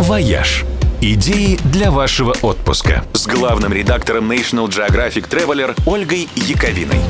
«Вояж». 0.00 0.64
Идеи 1.02 1.58
для 1.72 1.90
вашего 1.90 2.34
отпуска 2.40 3.04
с 3.12 3.26
главным 3.26 3.72
редактором 3.72 4.32
National 4.32 4.68
Geographic 4.68 5.28
Traveler 5.28 5.78
Ольгой 5.86 6.28
Яковиной. 6.34 7.00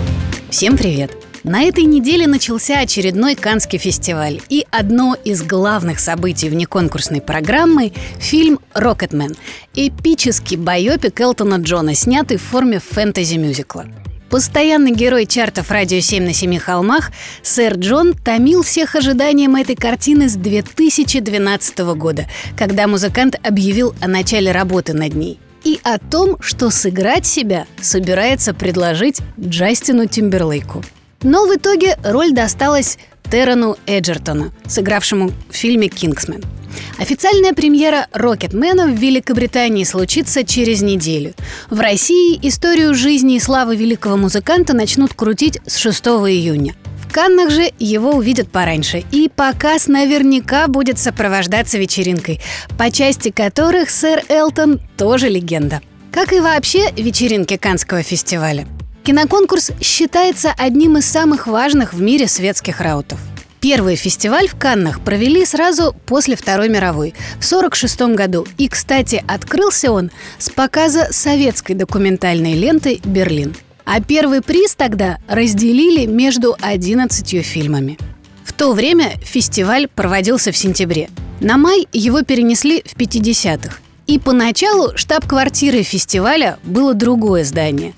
Всем 0.51 0.77
привет! 0.77 1.17
На 1.45 1.63
этой 1.63 1.85
неделе 1.85 2.27
начался 2.27 2.81
очередной 2.81 3.37
Канский 3.37 3.79
фестиваль. 3.79 4.41
И 4.49 4.67
одно 4.73 5.17
из 5.25 5.45
главных 5.45 6.01
событий 6.01 6.49
внеконкурсной 6.49 7.21
программы– 7.21 7.93
фильм 8.19 8.59
«Рокетмен»– 8.75 9.37
эпический 9.75 10.57
байопик 10.57 11.21
Элтона 11.21 11.57
Джона, 11.57 11.95
снятый 11.95 12.39
в 12.39 12.43
форме 12.43 12.81
фэнтези-мюзикла. 12.81 13.87
Постоянный 14.31 14.91
герой 14.91 15.25
чартов 15.25 15.71
«Радио 15.71 16.01
7 16.01 16.25
на 16.25 16.33
семи 16.33 16.59
холмах» 16.59 17.13
сэр 17.43 17.75
Джон 17.75 18.13
томил 18.13 18.63
всех 18.63 18.97
ожиданием 18.97 19.55
этой 19.55 19.77
картины 19.77 20.29
с 20.29 20.35
2012 20.35 21.79
года, 21.95 22.27
когда 22.57 22.89
музыкант 22.89 23.37
объявил 23.47 23.95
о 24.01 24.09
начале 24.09 24.51
работы 24.51 24.95
над 24.95 25.15
ней 25.15 25.39
и 25.63 25.79
о 25.85 25.99
том, 25.99 26.39
что 26.41 26.71
сыграть 26.71 27.25
себя 27.25 27.67
собирается 27.81 28.53
предложить 28.53 29.21
Джастину 29.39 30.07
Тимберлейку. 30.07 30.83
Но 31.23 31.47
в 31.47 31.57
итоге 31.57 31.97
роль 32.05 32.33
досталась 32.33 32.99
Террану 33.31 33.77
Эджертону, 33.87 34.53
сыгравшему 34.67 35.31
в 35.51 35.55
фильме 35.55 35.89
«Кингсмен». 35.89 36.43
Официальная 36.99 37.53
премьера 37.53 38.07
«Рокетмена» 38.13 38.87
в 38.87 38.99
Великобритании 38.99 39.85
случится 39.85 40.45
через 40.45 40.83
неделю. 40.83 41.35
В 41.71 41.81
России 41.81 42.39
историю 42.43 42.95
жизни 42.95 43.37
и 43.37 43.41
славы 43.41 43.77
великого 43.77 44.17
музыканта 44.17 44.75
начнут 44.75 45.15
крутить 45.15 45.61
с 45.67 45.77
6 45.77 46.07
июня. 46.07 46.75
В 47.07 47.13
Каннах 47.13 47.51
же 47.51 47.71
его 47.79 48.13
увидят 48.13 48.51
пораньше, 48.51 49.05
и 49.13 49.29
показ 49.29 49.89
наверняка 49.89 50.69
будет 50.69 50.99
сопровождаться 50.99 51.79
вечеринкой, 51.79 52.41
по 52.77 52.91
части 52.91 53.31
которых 53.31 53.91
сэр 53.91 54.23
Элтон 54.29 54.81
тоже 54.97 55.29
легенда. 55.29 55.81
Как 56.13 56.33
и 56.33 56.41
вообще 56.41 56.91
вечеринки 56.97 57.57
Канского 57.57 58.03
фестиваля. 58.03 58.67
Киноконкурс 59.05 59.73
считается 59.81 60.53
одним 60.57 60.99
из 60.99 61.07
самых 61.07 61.47
важных 61.47 61.95
в 61.95 62.01
мире 62.01 62.27
светских 62.27 62.81
раутов– 62.81 63.21
Первый 63.69 63.97
фестиваль 63.97 64.47
в 64.47 64.55
Каннах 64.55 65.01
провели 65.01 65.45
сразу 65.45 65.93
после 66.07 66.37
Второй 66.37 66.69
мировой, 66.69 67.15
в 67.41 67.45
1946 67.45 68.15
году. 68.15 68.47
И, 68.59 68.69
кстати, 68.69 69.25
открылся 69.27 69.91
он 69.91 70.13
с 70.39 70.51
показа 70.51 71.09
советской 71.11 71.75
документальной 71.75 72.53
ленты 72.53 73.01
«Берлин». 73.03 73.57
А 73.85 74.01
первый 74.01 74.41
приз 74.41 74.77
тогда 74.77 75.19
разделили 75.27 76.07
между 76.07 76.57
11 76.61 77.45
фильмами. 77.45 77.99
В 78.45 78.53
то 78.53 78.73
время 78.73 79.15
фестиваль 79.25 79.89
проводился 79.89 80.53
в 80.53 80.57
сентябре. 80.57 81.11
На 81.41 81.59
май 81.59 81.89
его 81.93 82.23
перенесли 82.23 82.85
в 82.87 82.97
50-х. 82.97 83.79
И 84.07 84.21
поначалу 84.21 84.97
штаб-квартирой 84.97 85.83
фестиваля 85.83 86.59
было 86.63 86.95
другое 86.95 87.45
здание. 87.45 87.95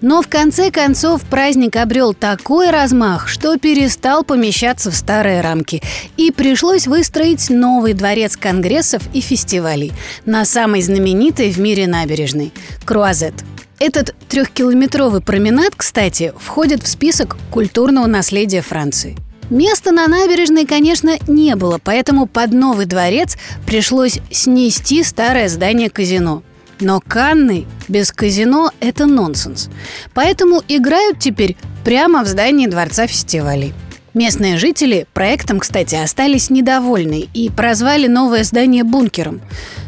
Но 0.00 0.20
в 0.20 0.28
конце 0.28 0.72
концов 0.72 1.22
праздник 1.22 1.76
обрел 1.76 2.14
такой 2.14 2.70
размах, 2.70 3.28
что 3.28 3.56
перестал 3.58 4.24
помещаться 4.24 4.90
в 4.90 4.96
старые 4.96 5.40
рамки. 5.40 5.80
И 6.16 6.32
пришлось 6.32 6.88
выстроить 6.88 7.48
новый 7.48 7.92
дворец 7.92 8.36
конгрессов 8.36 9.02
и 9.12 9.20
фестивалей 9.20 9.92
на 10.24 10.44
самой 10.44 10.82
знаменитой 10.82 11.50
в 11.50 11.58
мире 11.58 11.86
набережной– 11.86 12.52
Круазет. 12.84 13.34
Этот 13.78 14.14
трехкилометровый 14.28 15.20
променад, 15.20 15.74
кстати, 15.76 16.32
входит 16.38 16.82
в 16.82 16.88
список 16.88 17.36
культурного 17.50 18.06
наследия 18.06 18.62
Франции– 18.62 19.16
Места 19.52 19.92
на 19.92 20.08
набережной, 20.08 20.64
конечно, 20.64 21.18
не 21.28 21.56
было, 21.56 21.78
поэтому 21.78 22.24
под 22.24 22.54
новый 22.54 22.86
дворец 22.86 23.36
пришлось 23.66 24.18
снести 24.30 25.02
старое 25.02 25.50
здание 25.50 25.90
казино. 25.90 26.42
Но 26.80 27.02
Канны 27.06 27.66
без 27.86 28.12
казино– 28.12 28.70
это 28.80 29.04
нонсенс. 29.04 29.68
Поэтому 30.14 30.62
играют 30.68 31.18
теперь 31.18 31.58
прямо 31.84 32.24
в 32.24 32.28
здании 32.28 32.66
Дворца 32.66 33.06
фестивалей. 33.06 33.74
Местные 34.14 34.56
жители 34.56 35.06
проектом, 35.12 35.60
кстати, 35.60 35.96
остались 35.96 36.48
недовольны 36.48 37.28
и 37.34 37.50
прозвали 37.50 38.06
новое 38.06 38.44
здание 38.44 38.84
бункером. 38.84 39.42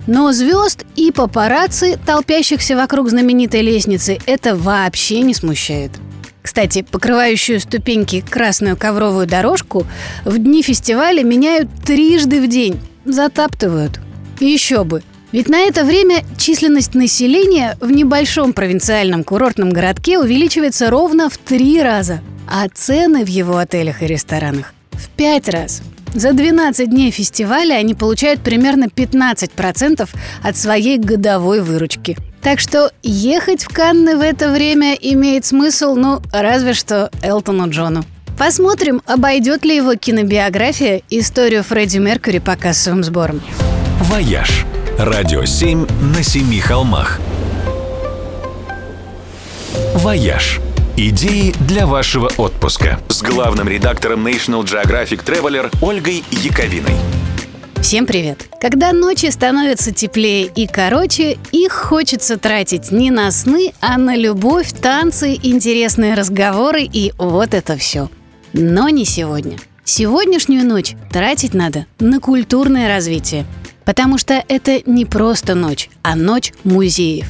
Но 0.07 0.31
звезд 0.33 0.85
и 0.95 1.11
папарацци, 1.11 1.99
толпящихся 2.05 2.77
вокруг 2.77 3.09
знаменитой 3.09 3.63
лестницы, 3.63 4.19
это 4.27 4.57
вообще 4.57 5.23
не 5.23 5.33
смущает. 5.33 5.91
Кстати, 6.44 6.82
покрывающую 6.82 7.59
ступеньки 7.59 8.21
красную 8.21 8.77
ковровую 8.77 9.27
дорожку 9.27 9.87
в 10.27 10.37
дни 10.37 10.62
фестиваля 10.62 11.25
меняют 11.25 11.71
трижды 11.87 12.38
в 12.38 12.49
день. 12.49 12.78
Затаптывают. 13.06 13.99
Еще 14.41 14.84
бы. 14.84 15.03
Ведь 15.32 15.49
на 15.49 15.60
это 15.60 15.84
время 15.84 16.22
численность 16.37 16.94
населения 16.94 17.78
в 17.81 17.91
небольшом 17.91 18.53
провинциальном 18.53 19.25
курортном 19.25 19.71
городке 19.71 20.19
увеличивается 20.19 20.91
ровно 20.91 21.31
в 21.31 21.38
три 21.38 21.82
раза, 21.82 22.21
а 22.47 22.69
цены 22.69 23.25
в 23.25 23.28
его 23.28 23.56
отелях 23.56 24.03
и 24.03 24.06
ресторанах 24.06 24.75
в 24.93 25.09
пять 25.09 25.49
раз. 25.49 25.81
За 26.12 26.34
12 26.34 26.91
дней 26.91 27.11
фестиваля 27.11 27.76
они 27.76 27.94
получают 27.94 28.43
примерно 28.43 28.84
15% 28.84 30.09
от 30.43 30.56
своей 30.59 30.99
годовой 30.99 31.62
выручки– 31.62 32.19
так 32.44 32.60
что 32.60 32.93
ехать 33.03 33.65
в 33.65 33.69
Канны 33.69 34.19
в 34.19 34.21
это 34.21 34.53
время 34.53 34.94
имеет 34.94 35.47
смысл, 35.47 35.94
ну, 35.94 36.21
разве 36.31 36.75
что 36.75 37.10
Элтону 37.22 37.71
Джону. 37.71 38.05
Посмотрим, 38.38 39.00
обойдет 39.06 39.65
ли 39.65 39.77
его 39.77 39.94
кинобиография 39.94 41.00
историю 41.09 41.62
Фредди 41.62 41.99
Меркьюри 41.99 42.41
по 42.41 42.55
кассовым 42.56 43.03
сборам. 43.03 43.41
«Вояж»– 44.00 44.66
радио 44.99 45.44
7 45.47 45.87
на 46.15 46.22
семи 46.22 46.60
холмах. 46.60 47.19
«Вояж»– 49.94 50.61
идеи 50.99 51.55
для 51.61 51.87
вашего 51.87 52.31
отпуска 52.37 53.00
с 53.09 53.22
главным 53.22 53.69
редактором 53.69 54.26
National 54.26 54.65
Geographic 54.65 55.25
Traveler 55.25 55.75
Ольгой 55.81 56.22
Яковиной. 56.31 57.24
Всем 57.84 58.06
привет! 58.06 58.49
Когда 58.62 58.95
ночи 58.95 59.27
становятся 59.27 59.93
теплее 59.93 60.47
и 60.47 60.67
короче, 60.67 61.37
их 61.53 61.72
хочется 61.72 62.39
тратить 62.39 62.91
не 62.91 63.11
на 63.11 63.31
сны, 63.31 63.75
а 63.83 63.99
на 63.99 64.17
любовь, 64.17 64.72
танцы, 64.72 65.39
интересные 65.43 66.15
разговоры 66.15 66.89
и 66.91 67.12
вот 67.19 67.53
это 67.53 67.77
все. 67.77 68.09
Но 68.55 68.89
не 68.89 69.05
сегодня. 69.05 69.59
Сегодняшнюю 69.84 70.67
ночь 70.67 70.94
тратить 71.12 71.53
надо 71.53 71.84
на 71.99 72.21
культурное 72.21 72.89
развитие. 72.89 73.44
Потому 73.84 74.17
что 74.17 74.43
это 74.49 74.81
не 74.87 75.05
просто 75.05 75.55
ночь, 75.55 75.91
а 76.03 76.17
ночь 76.17 76.55
музеев. 76.65 77.28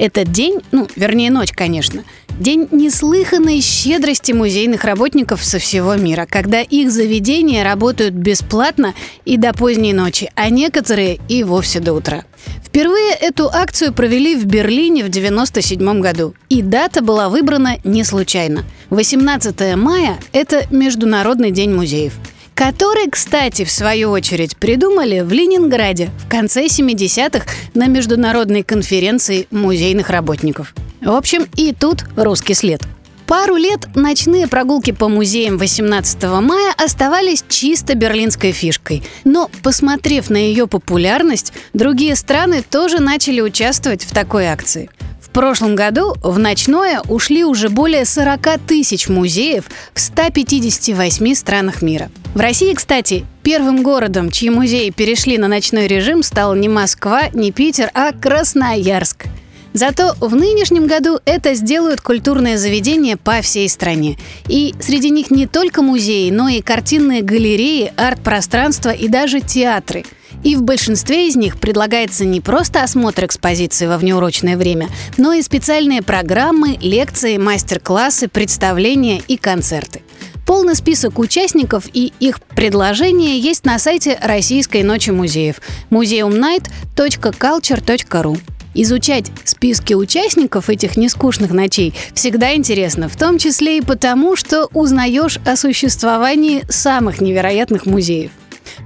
Этот 0.00 0.32
день, 0.32 0.60
ну, 0.72 0.88
вернее, 0.96 1.30
ночь, 1.30 1.52
конечно– 1.52 2.04
День 2.40 2.68
неслыханной 2.70 3.60
щедрости 3.60 4.32
музейных 4.32 4.84
работников 4.84 5.44
со 5.44 5.58
всего 5.58 5.94
мира, 5.96 6.26
когда 6.26 6.62
их 6.62 6.90
заведения 6.90 7.62
работают 7.62 8.14
бесплатно 8.14 8.94
и 9.26 9.36
до 9.36 9.52
поздней 9.52 9.92
ночи, 9.92 10.30
а 10.36 10.48
некоторые 10.48 11.20
и 11.28 11.44
вовсе 11.44 11.80
до 11.80 11.92
утра. 11.92 12.24
Впервые 12.64 13.12
эту 13.12 13.50
акцию 13.52 13.92
провели 13.92 14.36
в 14.36 14.46
Берлине 14.46 15.04
в 15.04 15.08
1997 15.08 16.00
году. 16.00 16.34
И 16.48 16.62
дата 16.62 17.02
была 17.02 17.28
выбрана 17.28 17.76
не 17.84 18.04
случайно. 18.04 18.64
18 18.88 19.76
мая– 19.76 20.18
это 20.32 20.64
Международный 20.70 21.50
день 21.50 21.74
музеев 21.74 22.14
который, 22.54 23.08
кстати, 23.10 23.64
в 23.64 23.70
свою 23.70 24.10
очередь 24.10 24.56
придумали 24.56 25.20
в 25.20 25.32
Ленинграде 25.32 26.10
в 26.24 26.28
конце 26.28 26.66
70-х 26.66 27.46
на 27.74 27.86
международной 27.86 28.62
конференции 28.62 29.46
музейных 29.50 30.10
работников. 30.10 30.74
В 31.00 31.10
общем, 31.10 31.46
и 31.56 31.72
тут 31.72 32.04
русский 32.16 32.54
след. 32.54 32.82
Пару 33.30 33.54
лет 33.54 33.86
ночные 33.94 34.48
прогулки 34.48 34.90
по 34.90 35.08
музеям 35.08 35.56
18 35.56 36.22
мая 36.42 36.74
оставались 36.76 37.44
чисто 37.48 37.94
берлинской 37.94 38.50
фишкой. 38.50 39.04
Но, 39.22 39.48
посмотрев 39.62 40.30
на 40.30 40.36
ее 40.36 40.66
популярность, 40.66 41.52
другие 41.72 42.16
страны 42.16 42.60
тоже 42.68 43.00
начали 43.00 43.40
участвовать 43.40 44.02
в 44.02 44.12
такой 44.12 44.46
акции. 44.46 44.90
В 45.30 45.32
прошлом 45.32 45.76
году 45.76 46.16
в 46.24 46.40
ночное 46.40 47.02
ушли 47.08 47.44
уже 47.44 47.68
более 47.68 48.04
40 48.04 48.58
тысяч 48.66 49.08
музеев 49.08 49.66
в 49.94 50.00
158 50.00 51.34
странах 51.36 51.82
мира. 51.82 52.10
В 52.34 52.40
России, 52.40 52.74
кстати, 52.74 53.24
первым 53.44 53.84
городом, 53.84 54.32
чьи 54.32 54.50
музеи 54.50 54.90
перешли 54.90 55.38
на 55.38 55.46
ночной 55.46 55.86
режим, 55.86 56.24
стал 56.24 56.56
не 56.56 56.68
Москва, 56.68 57.28
не 57.32 57.52
Питер, 57.52 57.92
а 57.94 58.10
Красноярск– 58.12 59.26
Зато 59.72 60.16
в 60.18 60.34
нынешнем 60.34 60.86
году 60.86 61.20
это 61.24 61.54
сделают 61.54 62.00
культурные 62.00 62.58
заведения 62.58 63.16
по 63.16 63.40
всей 63.40 63.68
стране. 63.68 64.18
И 64.48 64.74
среди 64.80 65.10
них 65.10 65.30
не 65.30 65.46
только 65.46 65.80
музеи, 65.80 66.30
но 66.30 66.48
и 66.48 66.60
картинные 66.60 67.22
галереи, 67.22 67.92
арт-пространства 67.96 68.90
и 68.90 69.06
даже 69.06 69.40
театры. 69.40 70.04
И 70.42 70.56
в 70.56 70.62
большинстве 70.62 71.28
из 71.28 71.36
них 71.36 71.58
предлагается 71.58 72.24
не 72.24 72.40
просто 72.40 72.82
осмотр 72.82 73.26
экспозиции 73.26 73.86
во 73.86 73.98
внеурочное 73.98 74.56
время, 74.56 74.88
но 75.18 75.34
и 75.34 75.42
специальные 75.42 76.00
программы, 76.02 76.78
лекции, 76.80 77.36
мастер-классы, 77.36 78.28
представления 78.28 79.20
и 79.26 79.36
концерты. 79.36 80.02
Полный 80.46 80.74
список 80.74 81.18
участников 81.18 81.84
и 81.92 82.14
их 82.18 82.40
предложения 82.40 83.38
есть 83.38 83.64
на 83.64 83.78
сайте 83.78 84.18
Российской 84.20 84.82
ночи 84.82 85.10
музеев 85.10 85.60
museumnight.culture.ru. 85.90 88.38
Изучать 88.72 89.32
списки 89.44 89.94
участников 89.94 90.70
этих 90.70 90.96
нескучных 90.96 91.50
ночей 91.50 91.92
всегда 92.14 92.54
интересно, 92.54 93.08
в 93.08 93.16
том 93.16 93.36
числе 93.38 93.78
и 93.78 93.80
потому, 93.80 94.36
что 94.36 94.68
узнаешь 94.72 95.40
о 95.44 95.56
существовании 95.56 96.62
самых 96.68 97.20
невероятных 97.20 97.86
музеев. 97.86 98.30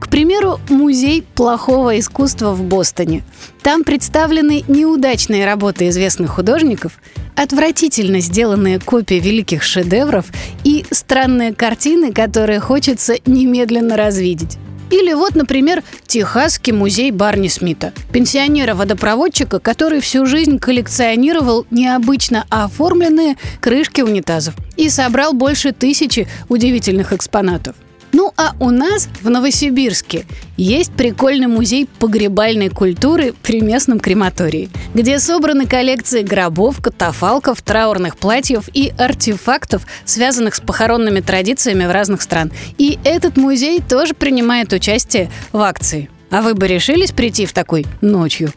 К 0.01 0.09
примеру, 0.09 0.61
музей 0.69 1.23
плохого 1.23 1.99
искусства 1.99 2.53
в 2.53 2.63
Бостоне. 2.63 3.23
Там 3.63 3.85
представлены 3.85 4.65
неудачные 4.69 5.47
работы 5.47 5.89
известных 5.89 6.31
художников, 6.31 6.93
отвратительно 7.37 8.21
сделанные 8.21 8.79
копии 8.79 9.17
великих 9.17 9.63
шедевров 9.63 10.27
и 10.63 10.85
странные 10.91 11.55
картины, 11.55 12.13
которые 12.13 12.61
хочется 12.61 13.17
немедленно 13.27 13.97
развидеть. 13.97 14.59
Или 14.91 15.13
вот, 15.13 15.35
например, 15.35 15.83
Техасский 16.07 16.73
музей 16.73 17.11
Барни 17.11 17.49
Смита. 17.49 17.93
Пенсионера-водопроводчика, 18.13 19.59
который 19.59 20.01
всю 20.01 20.27
жизнь 20.27 20.59
коллекционировал 20.59 21.67
необычно 21.71 22.45
оформленные 22.49 23.37
крышки 23.61 24.03
унитазов 24.03 24.55
и 24.77 24.89
собрал 24.89 25.33
больше 25.33 25.73
тысячи 25.73 26.29
удивительных 26.49 27.13
экспонатов. 27.13 27.75
Ну 28.15 28.33
а 28.37 28.53
у 28.61 28.71
нас 28.71 29.09
в 29.23 29.29
Новосибирске 29.29 30.25
есть 30.57 30.93
прикольный 30.93 31.49
музей 31.49 31.89
погребальной 31.99 32.69
культуры 32.69 33.35
при 33.43 33.61
местном 33.61 33.99
крематории, 33.99 34.71
где 34.95 35.19
собраны 35.19 35.67
коллекции 35.67 36.23
гробов, 36.23 36.81
катафалков, 36.81 37.61
траурных 37.61 38.17
платьев 38.17 38.69
и 38.73 38.93
артефактов, 38.97 39.83
связанных 40.05 40.55
с 40.55 40.61
похоронными 40.61 41.19
традициями 41.19 41.87
в 41.87 41.91
разных 41.91 42.23
стран. 42.23 42.53
И 42.79 43.01
этот 43.03 43.37
музей 43.37 43.81
тоже 43.81 44.15
принимает 44.15 44.73
участие 44.73 45.29
в 45.51 45.59
акции. 45.59 46.09
А 46.31 46.41
вы 46.41 46.55
бы 46.55 46.69
решились 46.69 47.11
прийти 47.11 47.47
в 47.47 47.53
такой 47.53 47.85
ночью? 48.01 48.53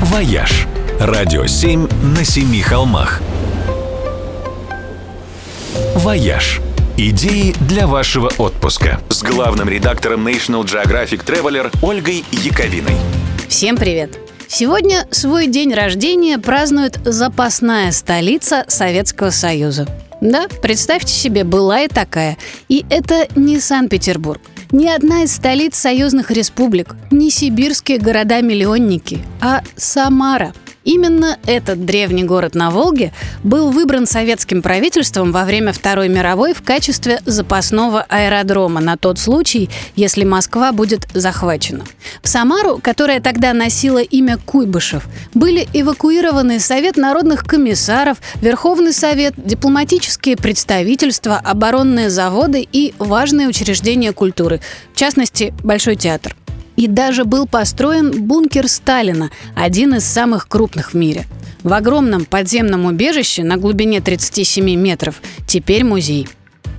«Вояж»– 0.00 0.68
радио 1.00 1.44
7 1.44 1.88
на 2.16 2.24
семи 2.24 2.60
холмах. 2.60 3.20
«Вояж» 5.96 6.60
Идеи 7.02 7.54
для 7.66 7.86
вашего 7.86 8.30
отпуска 8.36 9.00
с 9.08 9.22
главным 9.22 9.70
редактором 9.70 10.28
National 10.28 10.64
Geographic 10.64 11.24
Traveler 11.24 11.74
Ольгой 11.80 12.26
Яковиной. 12.30 12.94
Всем 13.48 13.78
привет! 13.78 14.18
Сегодня 14.48 15.08
свой 15.10 15.46
день 15.46 15.72
рождения 15.72 16.36
празднует 16.36 17.00
запасная 17.02 17.90
столица 17.92 18.66
Советского 18.68 19.30
Союза. 19.30 19.88
Да, 20.20 20.46
представьте 20.60 21.14
себе, 21.14 21.44
была 21.44 21.84
и 21.84 21.88
такая. 21.88 22.36
И 22.68 22.84
это 22.90 23.26
не 23.34 23.60
Санкт-Петербург. 23.60 24.42
Ни 24.70 24.86
одна 24.86 25.22
из 25.22 25.34
столиц 25.34 25.78
союзных 25.78 26.30
республик, 26.30 26.96
не 27.10 27.30
сибирские 27.30 27.96
города-миллионники, 27.96 29.24
а 29.40 29.62
Самара– 29.74 30.52
Именно 30.84 31.38
этот 31.46 31.84
древний 31.84 32.24
город 32.24 32.54
на 32.54 32.70
Волге 32.70 33.12
был 33.44 33.70
выбран 33.70 34.06
советским 34.06 34.62
правительством 34.62 35.30
во 35.30 35.44
время 35.44 35.72
Второй 35.72 36.08
мировой 36.08 36.54
в 36.54 36.62
качестве 36.62 37.20
запасного 37.26 38.06
аэродрома 38.08 38.80
на 38.80 38.96
тот 38.96 39.18
случай, 39.18 39.68
если 39.94 40.24
Москва 40.24 40.72
будет 40.72 41.06
захвачена. 41.12 41.84
В 42.22 42.28
Самару, 42.28 42.80
которая 42.82 43.20
тогда 43.20 43.52
носила 43.52 43.98
имя 43.98 44.38
Куйбышев, 44.38 45.06
были 45.34 45.68
эвакуированы 45.74 46.58
Совет 46.60 46.96
народных 46.96 47.44
комиссаров, 47.44 48.18
Верховный 48.40 48.94
Совет, 48.94 49.34
дипломатические 49.36 50.36
представительства, 50.36 51.36
оборонные 51.36 52.08
заводы 52.08 52.66
и 52.70 52.94
важные 52.98 53.48
учреждения 53.48 54.12
культуры, 54.12 54.60
в 54.94 54.96
частности, 54.96 55.52
Большой 55.62 55.96
театр. 55.96 56.34
И 56.80 56.86
даже 56.86 57.26
был 57.26 57.46
построен 57.46 58.22
бункер 58.26 58.66
Сталина, 58.66 59.30
один 59.54 59.96
из 59.96 60.06
самых 60.06 60.48
крупных 60.48 60.94
в 60.94 60.96
мире. 60.96 61.26
В 61.62 61.74
огромном 61.74 62.24
подземном 62.24 62.86
убежище 62.86 63.44
на 63.44 63.58
глубине 63.58 64.00
37 64.00 64.64
метров 64.76 65.20
теперь 65.46 65.84
музей. 65.84 66.26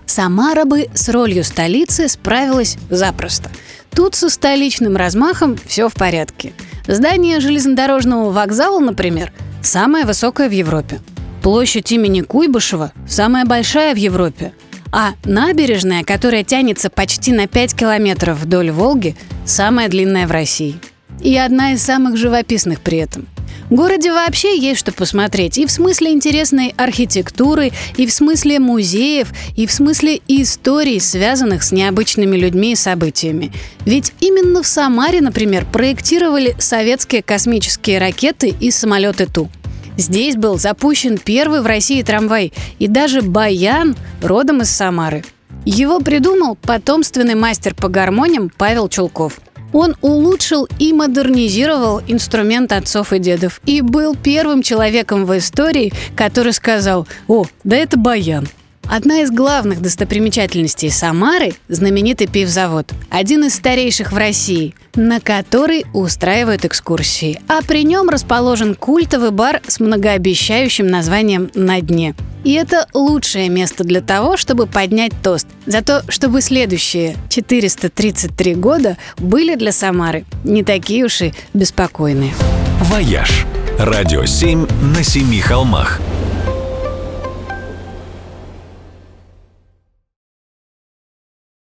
Самара 0.08 0.66
бы 0.66 0.88
с 0.96 1.08
ролью 1.10 1.44
столицы 1.44 2.08
справилась 2.08 2.80
запросто. 2.90 3.52
Тут 3.92 4.16
со 4.16 4.32
столичным 4.32 4.98
размахом 4.98 5.56
все 5.68 5.88
в 5.88 5.94
порядке. 5.94 6.54
Здание 6.88 7.40
железнодорожного 7.40 8.32
вокзала, 8.32 8.80
например, 8.80 9.32
самое 9.62 10.06
высокое 10.06 10.50
в 10.50 10.52
Европе. 10.52 11.00
Площадь 11.44 11.92
имени 11.92 12.22
Куйбышева 12.22 12.92
самая 13.08 13.46
большая 13.46 13.94
в 13.94 14.00
Европе. 14.00 14.54
А 14.92 15.14
набережная, 15.24 16.04
которая 16.04 16.44
тянется 16.44 16.90
почти 16.90 17.32
на 17.32 17.48
5 17.48 17.76
километров 17.76 18.40
вдоль 18.40 18.72
Волги, 18.72 19.16
самая 19.46 19.88
длинная 19.88 20.28
в 20.28 20.32
России. 20.32 20.76
И 21.22 21.38
одна 21.38 21.74
из 21.74 21.82
самых 21.82 22.18
живописных 22.18 22.82
при 22.82 22.98
этом. 22.98 23.28
В 23.70 23.76
городе 23.76 24.12
вообще 24.12 24.60
есть 24.60 24.82
что 24.82 24.92
посмотреть 24.92 25.58
и 25.58 25.66
в 25.66 25.72
смысле 25.72 26.12
интересной 26.12 26.74
архитектуры, 26.76 27.72
и 27.96 28.06
в 28.06 28.12
смысле 28.12 28.60
музеев, 28.60 29.30
и 29.56 29.66
в 29.66 29.72
смысле 29.72 30.20
историй, 30.28 31.00
связанных 31.00 31.64
с 31.64 31.72
необычными 31.72 32.36
людьми 32.36 32.74
и 32.74 32.76
событиями. 32.76 33.54
Ведь 33.86 34.12
именно 34.20 34.62
в 34.62 34.68
Самаре, 34.68 35.22
например, 35.22 35.66
проектировали 35.72 36.54
советские 36.60 37.24
космические 37.24 38.00
ракеты 38.00 38.54
и 38.60 38.72
самолеты 38.72 39.26
Ту– 39.26 39.50
Здесь 40.02 40.36
был 40.36 40.58
запущен 40.58 41.20
первый 41.20 41.62
в 41.62 41.68
России 41.68 42.02
трамвай, 42.02 42.52
и 42.80 42.88
даже 42.88 43.22
баян 43.22 43.96
родом 44.24 44.64
из 44.64 44.72
Самары. 44.72 45.24
Его 45.64 46.00
придумал 46.00 46.56
потомственный 46.56 47.36
мастер 47.36 47.76
по 47.76 47.88
гармониям 47.88 48.50
Павел 48.50 48.90
Чулков. 48.90 49.40
Он 49.74 49.96
улучшил 50.02 50.68
и 50.80 50.92
модернизировал 50.92 52.02
инструмент 52.08 52.72
отцов 52.72 53.14
и 53.14 53.20
дедов 53.20 53.62
и 53.68 53.82
был 53.82 54.16
первым 54.16 54.64
человеком 54.64 55.26
в 55.26 55.38
истории, 55.38 55.94
который 56.16 56.54
сказал 56.54 57.08
«О, 57.28 57.46
да 57.64 57.76
это 57.76 57.96
баян». 58.00 58.48
Одна 58.92 59.22
из 59.22 59.32
главных 59.32 59.82
достопримечательностей 59.82 60.92
Самары– 60.92 61.54
знаменитый 61.70 62.28
пивзавод. 62.28 62.92
Один 63.10 63.46
из 63.46 63.56
старейших 63.56 64.12
в 64.12 64.18
России, 64.18 64.76
на 64.96 65.22
который 65.22 65.86
устраивают 65.94 66.66
экскурсии. 66.66 67.40
А 67.48 67.62
при 67.62 67.86
нем 67.86 68.10
расположен 68.10 68.76
культовый 68.76 69.32
бар 69.32 69.62
с 69.66 69.80
многообещающим 69.80 70.88
названием 70.88 71.50
«На 71.56 71.80
дне». 71.80 72.16
И 72.44 72.52
это 72.52 72.86
лучшее 72.94 73.48
место 73.48 73.86
для 73.86 74.02
того, 74.02 74.36
чтобы 74.36 74.68
поднять 74.68 75.14
тост. 75.24 75.48
За 75.66 75.82
то, 75.82 76.04
чтобы 76.10 76.42
следующие 76.42 77.16
433 77.30 78.56
года 78.56 78.98
были 79.18 79.56
для 79.56 79.72
Самары 79.72 80.26
не 80.44 80.66
такие 80.66 81.06
уж 81.06 81.22
и 81.22 81.34
беспокойные. 81.54 82.34
«Вояж»– 82.82 83.46
радио 83.80 84.26
7 84.26 84.68
на 84.98 85.02
семи 85.02 85.40
холмах– 85.40 86.02